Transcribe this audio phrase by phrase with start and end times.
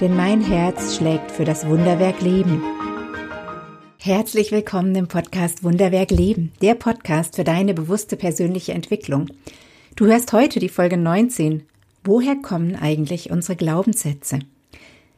[0.00, 2.62] denn mein Herz schlägt für das Wunderwerk Leben.
[3.98, 9.26] Herzlich willkommen im Podcast Wunderwerk Leben, der Podcast für deine bewusste persönliche Entwicklung.
[9.96, 11.66] Du hörst heute die Folge 19.
[12.04, 14.38] Woher kommen eigentlich unsere Glaubenssätze?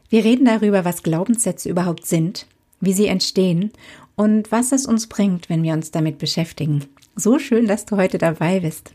[0.09, 2.47] Wir reden darüber, was Glaubenssätze überhaupt sind,
[2.81, 3.73] wie sie entstehen
[4.17, 6.87] und was es uns bringt, wenn wir uns damit beschäftigen.
[7.17, 8.93] So schön, dass du heute dabei bist.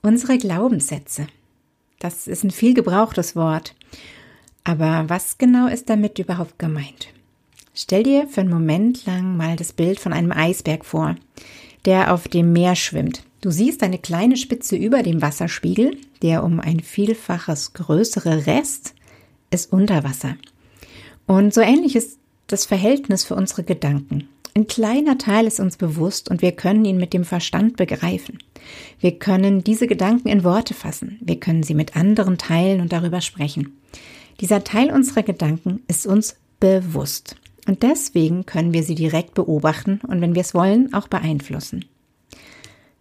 [0.00, 1.26] Unsere Glaubenssätze.
[1.98, 3.74] Das ist ein viel gebrauchtes Wort.
[4.68, 7.08] Aber was genau ist damit überhaupt gemeint?
[7.72, 11.16] Stell dir für einen Moment lang mal das Bild von einem Eisberg vor,
[11.86, 13.22] der auf dem Meer schwimmt.
[13.40, 18.92] Du siehst eine kleine Spitze über dem Wasserspiegel, der um ein Vielfaches größere Rest
[19.50, 20.36] ist unter Wasser.
[21.26, 24.28] Und so ähnlich ist das Verhältnis für unsere Gedanken.
[24.54, 28.38] Ein kleiner Teil ist uns bewusst und wir können ihn mit dem Verstand begreifen.
[29.00, 31.16] Wir können diese Gedanken in Worte fassen.
[31.22, 33.78] Wir können sie mit anderen teilen und darüber sprechen.
[34.40, 37.36] Dieser Teil unserer Gedanken ist uns bewusst.
[37.66, 41.84] Und deswegen können wir sie direkt beobachten und wenn wir es wollen, auch beeinflussen.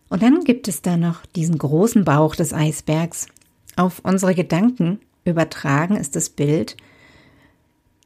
[0.10, 3.28] Und dann gibt es da noch diesen großen Bauch des Eisbergs.
[3.76, 6.76] Auf unsere Gedanken übertragen ist das Bild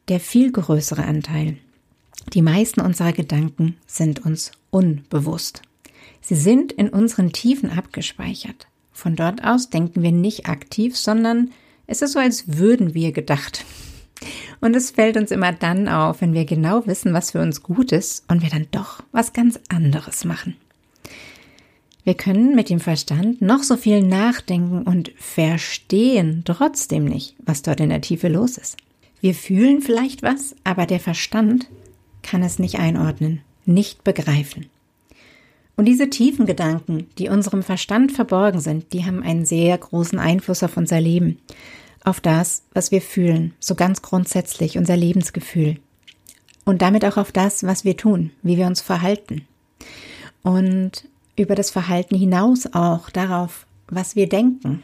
[0.08, 1.58] der viel größere Anteil.
[2.34, 5.62] Die meisten unserer Gedanken sind uns unbewusst.
[6.20, 8.68] Sie sind in unseren Tiefen abgespeichert.
[8.92, 11.52] Von dort aus denken wir nicht aktiv, sondern
[11.92, 13.66] es ist so, als würden wir gedacht.
[14.62, 17.92] Und es fällt uns immer dann auf, wenn wir genau wissen, was für uns gut
[17.92, 20.56] ist und wir dann doch was ganz anderes machen.
[22.06, 27.82] Wir können mit dem Verstand noch so viel nachdenken und verstehen trotzdem nicht, was dort
[27.82, 28.78] in der Tiefe los ist.
[29.20, 31.68] Wir fühlen vielleicht was, aber der Verstand
[32.24, 34.68] kann es nicht einordnen, nicht begreifen.
[35.76, 40.64] Und diese tiefen Gedanken, die unserem Verstand verborgen sind, die haben einen sehr großen Einfluss
[40.64, 41.40] auf unser Leben
[42.04, 45.78] auf das, was wir fühlen, so ganz grundsätzlich unser Lebensgefühl.
[46.66, 49.48] Und damit auch auf das, was wir tun, wie wir uns verhalten.
[50.44, 54.84] Und über das Verhalten hinaus auch darauf, was wir denken.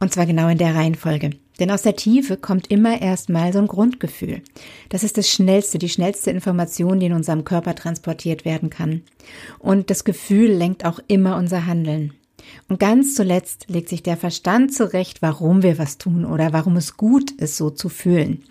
[0.00, 1.30] Und zwar genau in der Reihenfolge.
[1.60, 4.42] Denn aus der Tiefe kommt immer erstmal so ein Grundgefühl.
[4.88, 9.02] Das ist das schnellste, die schnellste Information, die in unserem Körper transportiert werden kann.
[9.60, 12.12] Und das Gefühl lenkt auch immer unser Handeln.
[12.68, 16.96] Und ganz zuletzt legt sich der Verstand zurecht, warum wir was tun oder warum es
[16.96, 18.42] gut ist, so zu fühlen.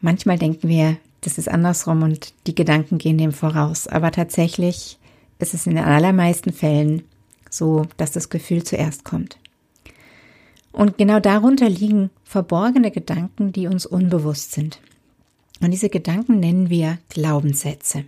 [0.00, 3.88] Manchmal denken wir, das ist andersrum und die Gedanken gehen dem voraus.
[3.88, 4.98] Aber tatsächlich
[5.38, 7.02] ist es in den allermeisten Fällen
[7.50, 9.38] so, dass das Gefühl zuerst kommt.
[10.74, 14.80] Und genau darunter liegen verborgene Gedanken, die uns unbewusst sind.
[15.60, 18.04] Und diese Gedanken nennen wir Glaubenssätze.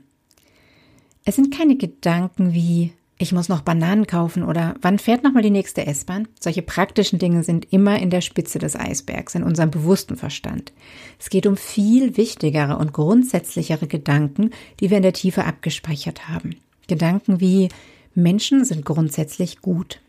[1.25, 5.50] Es sind keine Gedanken wie ich muss noch Bananen kaufen oder wann fährt nochmal die
[5.50, 6.28] nächste S-Bahn?
[6.38, 10.72] Solche praktischen Dinge sind immer in der Spitze des Eisbergs, in unserem bewussten Verstand.
[11.19, 14.50] Es geht um viel wichtigere und grundsätzlichere Gedanken,
[14.81, 16.56] die wir in der Tiefe abgespeichert haben.
[16.88, 17.71] Gedanken wie
[18.15, 20.00] Menschen sind grundsätzlich gut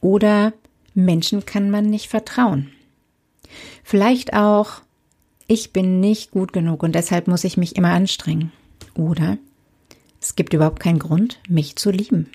[0.00, 0.52] oder
[0.94, 2.70] Menschen kann man nicht vertrauen.
[3.82, 4.82] Vielleicht auch
[5.46, 8.52] ich bin nicht gut genug und deshalb muss ich mich immer anstrengen.
[8.94, 9.36] Oder
[10.18, 12.30] es gibt überhaupt keinen Grund, mich zu lieben.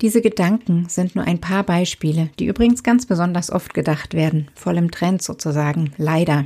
[0.00, 4.78] Diese Gedanken sind nur ein paar Beispiele, die übrigens ganz besonders oft gedacht werden, voll
[4.78, 6.44] im Trend sozusagen, leider.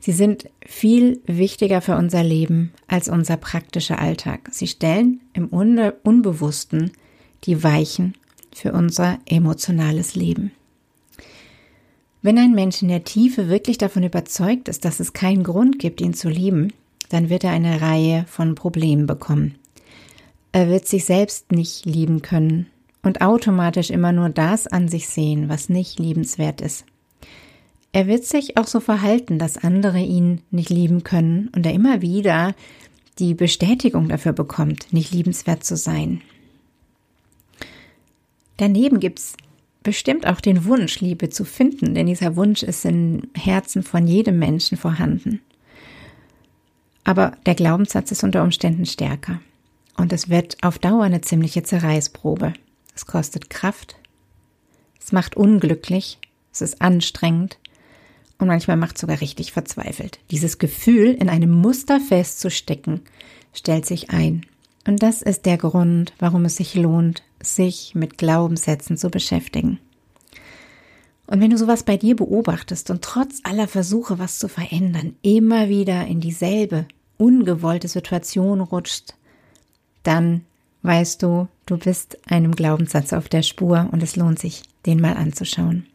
[0.00, 4.48] Sie sind viel wichtiger für unser Leben als unser praktischer Alltag.
[4.50, 6.90] Sie stellen im Unbewussten
[7.44, 8.14] die Weichen
[8.54, 10.52] für unser emotionales Leben.
[12.22, 16.00] Wenn ein Mensch in der Tiefe wirklich davon überzeugt ist, dass es keinen Grund gibt,
[16.00, 16.72] ihn zu lieben,
[17.10, 19.56] dann wird er eine Reihe von Problemen bekommen.
[20.52, 22.66] Er wird sich selbst nicht lieben können
[23.02, 26.86] und automatisch immer nur das an sich sehen, was nicht liebenswert ist.
[27.92, 32.02] Er wird sich auch so verhalten, dass andere ihn nicht lieben können und er immer
[32.02, 32.54] wieder
[33.18, 36.22] die Bestätigung dafür bekommt, nicht liebenswert zu sein.
[38.56, 39.36] Daneben gibt's
[39.82, 44.38] bestimmt auch den Wunsch, Liebe zu finden, denn dieser Wunsch ist im Herzen von jedem
[44.38, 45.40] Menschen vorhanden.
[47.04, 49.40] Aber der Glaubenssatz ist unter Umständen stärker.
[49.96, 52.54] Und es wird auf Dauer eine ziemliche Zerreißprobe.
[52.94, 53.96] Es kostet Kraft.
[55.00, 56.18] Es macht unglücklich.
[56.52, 57.58] Es ist anstrengend.
[58.38, 60.18] und manchmal macht sogar richtig verzweifelt.
[60.30, 63.02] Dieses Gefühl, in einem Muster festzustecken,
[63.52, 64.44] stellt sich ein.
[64.86, 69.78] Und das ist der Grund, warum es sich lohnt, sich mit Glaubenssätzen zu beschäftigen.
[71.26, 75.68] Und wenn du sowas bei dir beobachtest und trotz aller Versuche, was zu verändern, immer
[75.68, 76.86] wieder in dieselbe
[77.16, 79.14] ungewollte Situation rutscht,
[80.02, 80.42] dann
[80.82, 85.16] weißt du, du bist einem Glaubenssatz auf der Spur und es lohnt sich, den mal
[85.16, 85.86] anzuschauen.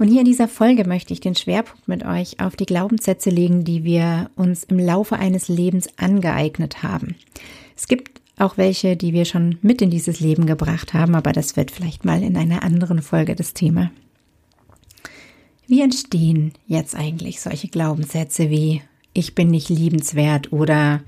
[0.00, 3.64] Und hier in dieser Folge möchte ich den Schwerpunkt mit euch auf die Glaubenssätze legen,
[3.64, 7.16] die wir uns im Laufe eines Lebens angeeignet haben.
[7.76, 11.54] Es gibt auch welche, die wir schon mit in dieses Leben gebracht haben, aber das
[11.58, 13.90] wird vielleicht mal in einer anderen Folge das Thema.
[15.66, 18.80] Wie entstehen jetzt eigentlich solche Glaubenssätze wie
[19.12, 21.02] ich bin nicht liebenswert oder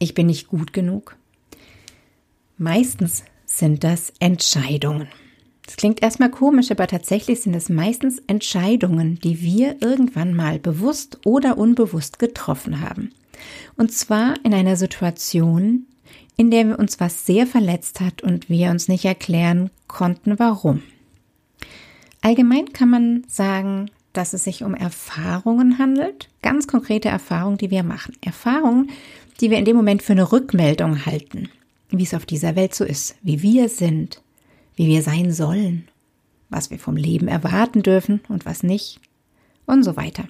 [0.00, 1.16] ich bin nicht gut genug?
[2.58, 5.06] Meistens sind das Entscheidungen.
[5.72, 11.18] Das klingt erstmal komisch, aber tatsächlich sind es meistens Entscheidungen, die wir irgendwann mal bewusst
[11.24, 13.10] oder unbewusst getroffen haben.
[13.78, 15.86] Und zwar in einer Situation,
[16.36, 20.82] in der wir uns was sehr verletzt hat und wir uns nicht erklären konnten, warum.
[22.20, 27.82] Allgemein kann man sagen, dass es sich um Erfahrungen handelt, ganz konkrete Erfahrungen, die wir
[27.82, 28.14] machen.
[28.20, 28.90] Erfahrungen,
[29.40, 31.48] die wir in dem Moment für eine Rückmeldung halten,
[31.88, 34.20] wie es auf dieser Welt so ist, wie wir sind,
[34.76, 35.88] wie wir sein sollen,
[36.48, 39.00] was wir vom Leben erwarten dürfen und was nicht
[39.66, 40.24] und so weiter.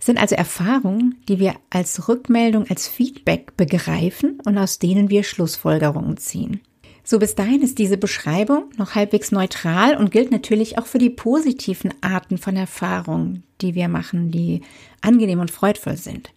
[0.00, 5.22] Es sind also Erfahrungen, die wir als Rückmeldung, als Feedback begreifen und aus denen wir
[5.22, 6.60] Schlussfolgerungen ziehen.
[7.04, 11.10] So bis dahin ist diese Beschreibung noch halbwegs neutral und gilt natürlich auch für die
[11.10, 14.60] positiven Arten von Erfahrungen, die wir machen, die
[15.00, 16.30] angenehm und freudvoll sind.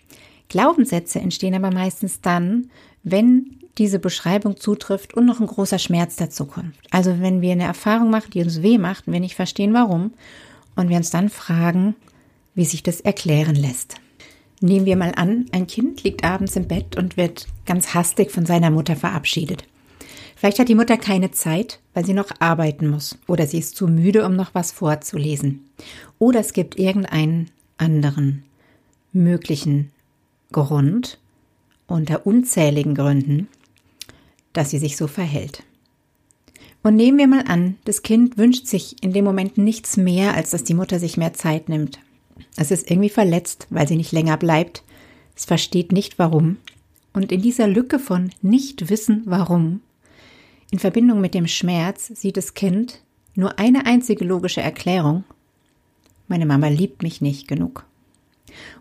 [0.47, 2.69] Glaubenssätze entstehen aber meistens dann,
[3.03, 6.75] wenn diese Beschreibung zutrifft und noch ein großer Schmerz dazu kommt.
[6.89, 10.13] Also wenn wir eine Erfahrung machen, die uns weh macht und wir nicht verstehen, warum,
[10.75, 11.95] und wir uns dann fragen,
[12.55, 13.95] wie sich das erklären lässt.
[14.61, 18.45] Nehmen wir mal an, ein Kind liegt abends im Bett und wird ganz hastig von
[18.45, 19.65] seiner Mutter verabschiedet.
[20.35, 23.87] Vielleicht hat die Mutter keine Zeit, weil sie noch arbeiten muss, oder sie ist zu
[23.87, 25.67] müde, um noch was vorzulesen.
[26.19, 28.43] Oder es gibt irgendeinen anderen
[29.13, 29.91] möglichen
[30.51, 31.19] Grund
[31.87, 33.47] unter unzähligen Gründen,
[34.53, 35.63] dass sie sich so verhält.
[36.83, 40.49] Und nehmen wir mal an, das Kind wünscht sich in dem Moment nichts mehr, als
[40.49, 41.99] dass die Mutter sich mehr Zeit nimmt.
[42.57, 44.83] Es ist irgendwie verletzt, weil sie nicht länger bleibt.
[45.35, 46.57] Es versteht nicht warum.
[47.13, 49.81] Und in dieser Lücke von nicht wissen warum,
[50.71, 53.01] in Verbindung mit dem Schmerz, sieht das Kind
[53.35, 55.25] nur eine einzige logische Erklärung.
[56.29, 57.85] Meine Mama liebt mich nicht genug.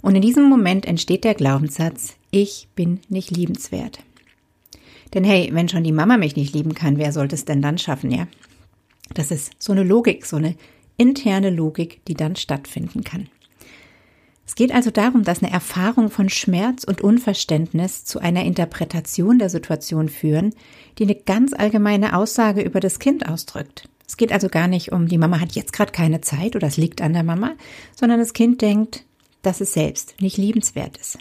[0.01, 3.99] Und in diesem Moment entsteht der Glaubenssatz, ich bin nicht liebenswert.
[5.15, 7.79] Denn hey, wenn schon die Mama mich nicht lieben kann, wer sollte es denn dann
[7.79, 8.27] schaffen, ja?
[9.15, 10.55] Das ist so eine Logik, so eine
[10.97, 13.29] interne Logik, die dann stattfinden kann.
[14.47, 19.49] Es geht also darum, dass eine Erfahrung von Schmerz und Unverständnis zu einer Interpretation der
[19.49, 20.55] Situation führen,
[20.99, 23.89] die eine ganz allgemeine Aussage über das Kind ausdrückt.
[24.09, 26.77] Es geht also gar nicht um, die Mama hat jetzt gerade keine Zeit oder es
[26.77, 27.53] liegt an der Mama,
[27.95, 29.05] sondern das Kind denkt,
[29.43, 31.19] dass es selbst nicht liebenswert ist.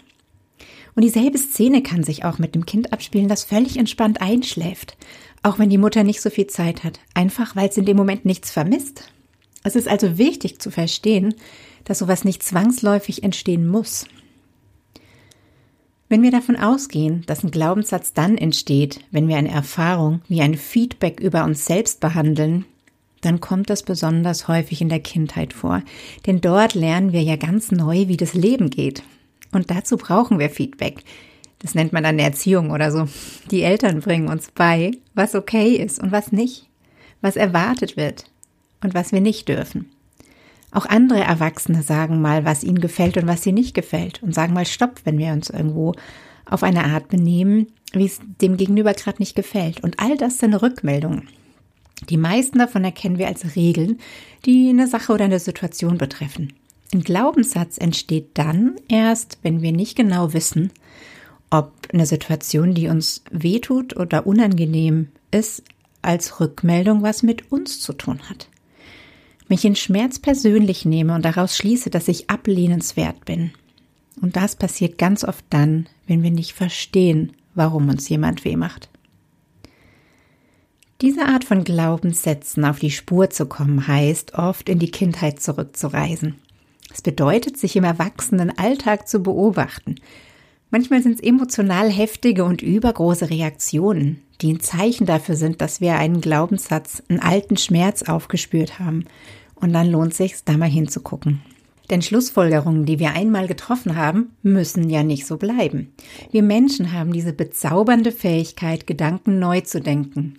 [0.94, 4.96] Und dieselbe Szene kann sich auch mit dem Kind abspielen, das völlig entspannt einschläft,
[5.42, 8.24] auch wenn die Mutter nicht so viel Zeit hat, einfach weil es in dem Moment
[8.24, 9.10] nichts vermisst.
[9.62, 11.34] Es ist also wichtig zu verstehen,
[11.84, 14.06] dass sowas nicht zwangsläufig entstehen muss.
[16.08, 20.56] Wenn wir davon ausgehen, dass ein Glaubenssatz dann entsteht, wenn wir eine Erfahrung wie ein
[20.56, 22.64] Feedback über uns selbst behandeln,
[23.20, 25.82] dann kommt das besonders häufig in der Kindheit vor.
[26.26, 29.02] Denn dort lernen wir ja ganz neu, wie das Leben geht.
[29.52, 31.02] Und dazu brauchen wir Feedback.
[31.60, 33.06] Das nennt man dann Erziehung oder so.
[33.50, 36.68] Die Eltern bringen uns bei, was okay ist und was nicht,
[37.20, 38.24] was erwartet wird
[38.82, 39.90] und was wir nicht dürfen.
[40.72, 44.54] Auch andere Erwachsene sagen mal, was ihnen gefällt und was ihnen nicht gefällt und sagen
[44.54, 45.94] mal Stopp, wenn wir uns irgendwo
[46.46, 49.82] auf eine Art benehmen, wie es dem Gegenüber gerade nicht gefällt.
[49.82, 51.28] Und all das sind Rückmeldungen.
[52.08, 53.98] Die meisten davon erkennen wir als Regeln,
[54.46, 56.54] die eine Sache oder eine Situation betreffen.
[56.92, 60.72] Ein Glaubenssatz entsteht dann erst, wenn wir nicht genau wissen,
[61.48, 65.62] ob eine Situation, die uns wehtut oder unangenehm ist,
[66.02, 68.48] als Rückmeldung was mit uns zu tun hat.
[69.46, 73.52] Wenn ich den Schmerz persönlich nehme und daraus schließe, dass ich ablehnenswert bin.
[74.20, 78.88] Und das passiert ganz oft dann, wenn wir nicht verstehen, warum uns jemand weh macht.
[81.00, 86.36] Diese Art von Glaubenssätzen auf die Spur zu kommen, heißt oft in die Kindheit zurückzureisen.
[86.92, 89.96] Es bedeutet, sich im erwachsenen Alltag zu beobachten.
[90.70, 95.96] Manchmal sind es emotional heftige und übergroße Reaktionen, die ein Zeichen dafür sind, dass wir
[95.96, 99.04] einen Glaubenssatz, einen alten Schmerz aufgespürt haben.
[99.56, 101.42] Und dann lohnt sich, da mal hinzugucken.
[101.90, 105.92] Denn Schlussfolgerungen, die wir einmal getroffen haben, müssen ja nicht so bleiben.
[106.30, 110.36] Wir Menschen haben diese bezaubernde Fähigkeit, Gedanken neu zu denken,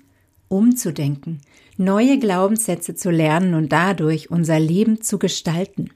[0.47, 1.41] umzudenken,
[1.77, 5.89] neue Glaubenssätze zu lernen und dadurch unser Leben zu gestalten.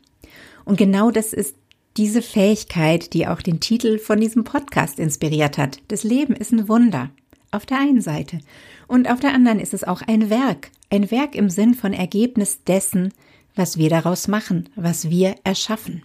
[0.66, 1.56] Und genau das ist
[1.98, 5.80] diese Fähigkeit, die auch den Titel von diesem Podcast inspiriert hat.
[5.88, 7.12] Das Leben ist ein Wunder.
[7.52, 8.40] Auf der einen Seite.
[8.88, 10.72] Und auf der anderen ist es auch ein Werk.
[10.90, 13.14] Ein Werk im Sinn von Ergebnis dessen,
[13.56, 16.04] was wir daraus machen, was wir erschaffen.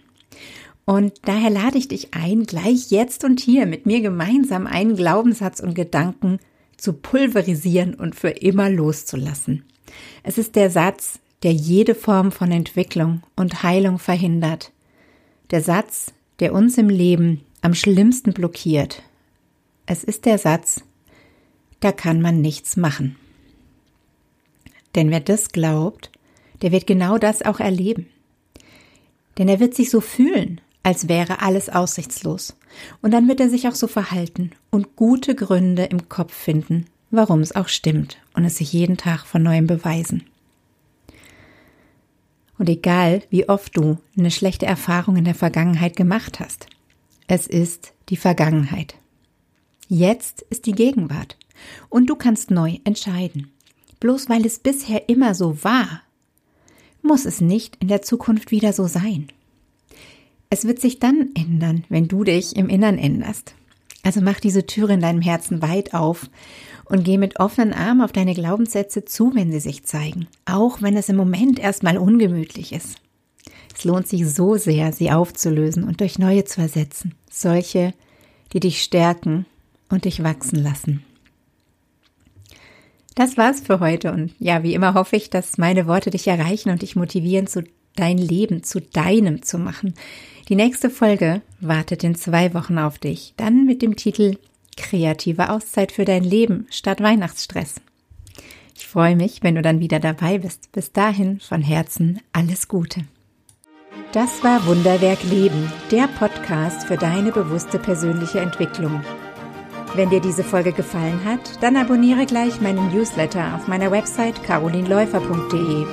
[0.85, 5.59] Und daher lade ich dich ein, gleich jetzt und hier mit mir gemeinsam einen Glaubenssatz
[5.59, 6.39] und Gedanken
[6.77, 9.65] zu pulverisieren und für immer loszulassen.
[10.23, 14.71] Es ist der Satz, der jede Form von Entwicklung und Heilung verhindert.
[15.49, 19.03] Der Satz, der uns im Leben am schlimmsten blockiert.
[19.85, 20.83] Es ist der Satz,
[21.79, 23.15] da kann man nichts machen.
[24.95, 26.11] Denn wer das glaubt,
[26.61, 28.07] der wird genau das auch erleben.
[29.37, 32.55] Denn er wird sich so fühlen, als wäre alles aussichtslos.
[33.01, 37.41] Und dann wird er sich auch so verhalten und gute Gründe im Kopf finden, warum
[37.41, 40.23] es auch stimmt und es sich jeden Tag von neuem beweisen.
[42.61, 46.67] Und egal, wie oft du eine schlechte Erfahrung in der Vergangenheit gemacht hast,
[47.25, 48.93] es ist die Vergangenheit.
[49.87, 51.37] Jetzt ist die Gegenwart
[51.89, 53.49] und du kannst neu entscheiden.
[53.99, 56.03] Bloß weil es bisher immer so war,
[57.01, 59.29] muss es nicht in der Zukunft wieder so sein.
[60.51, 63.55] Es wird sich dann ändern, wenn du dich im Innern änderst.
[64.03, 66.29] Also mach diese Türe in deinem Herzen weit auf
[66.85, 70.97] und geh mit offenen Armen auf deine Glaubenssätze zu, wenn sie sich zeigen, auch wenn
[70.97, 72.97] es im Moment erstmal ungemütlich ist.
[73.75, 77.93] Es lohnt sich so sehr, sie aufzulösen und durch neue zu ersetzen, solche,
[78.53, 79.45] die dich stärken
[79.89, 81.03] und dich wachsen lassen.
[83.15, 86.69] Das war's für heute und ja, wie immer hoffe ich, dass meine Worte dich erreichen
[86.69, 87.63] und dich motivieren, zu
[87.95, 89.93] dein Leben zu deinem zu machen.
[90.49, 94.37] Die nächste Folge wartet in zwei Wochen auf dich, dann mit dem Titel
[94.77, 97.75] Kreative Auszeit für dein Leben statt Weihnachtsstress.
[98.75, 100.71] Ich freue mich, wenn du dann wieder dabei bist.
[100.71, 103.05] Bis dahin von Herzen alles Gute.
[104.11, 109.03] Das war Wunderwerk Leben, der Podcast für deine bewusste persönliche Entwicklung.
[109.95, 115.85] Wenn dir diese Folge gefallen hat, dann abonniere gleich meinen Newsletter auf meiner Website carolinläufer.de.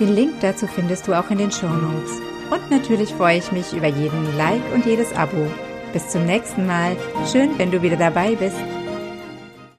[0.00, 2.20] Den Link dazu findest du auch in den Show Notes.
[2.50, 5.48] Und natürlich freue ich mich über jeden Like und jedes Abo.
[5.92, 6.96] Bis zum nächsten Mal.
[7.30, 8.56] Schön, wenn du wieder dabei bist.